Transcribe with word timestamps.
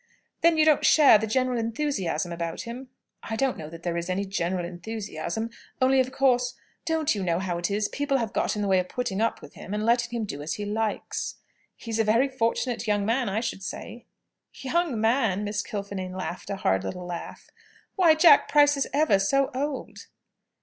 "Then 0.41 0.57
you 0.57 0.65
don't 0.65 0.83
share 0.83 1.19
the 1.19 1.27
general 1.27 1.59
enthusiasm 1.59 2.31
about 2.31 2.61
him?" 2.61 2.89
"I 3.21 3.35
don't 3.35 3.55
know 3.55 3.69
that 3.69 3.83
there 3.83 3.95
is 3.97 4.09
any 4.09 4.25
general 4.25 4.65
enthusiasm. 4.65 5.51
Only, 5.79 5.99
of 5.99 6.11
course 6.11 6.55
don't 6.85 7.13
you 7.13 7.21
know 7.21 7.37
how 7.37 7.59
it 7.59 7.69
is? 7.69 7.87
people 7.87 8.17
have 8.17 8.33
got 8.33 8.55
into 8.55 8.61
the 8.61 8.67
way 8.67 8.79
of 8.79 8.89
putting 8.89 9.21
up 9.21 9.43
with 9.43 9.53
him, 9.53 9.75
and 9.75 9.85
letting 9.85 10.09
him 10.09 10.25
do 10.25 10.41
as 10.41 10.55
he 10.55 10.65
likes." 10.65 11.35
"He's 11.75 11.99
a 11.99 12.03
very 12.03 12.27
fortunate 12.29 12.87
young 12.87 13.05
man, 13.05 13.29
I 13.29 13.41
should 13.41 13.61
say." 13.61 14.07
"Young 14.55 14.99
man!" 14.99 15.43
Miss 15.43 15.61
Kilfinane 15.61 16.17
laughed 16.17 16.49
a 16.49 16.55
hard 16.55 16.83
little 16.83 17.05
laugh. 17.05 17.51
"Why 17.95 18.15
Jack 18.15 18.49
Price 18.49 18.75
is 18.77 18.87
ever 18.93 19.19
so 19.19 19.51
old!" 19.53 20.07